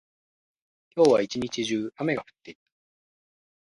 [0.95, 2.61] 今日は一日中、雨が降っていた。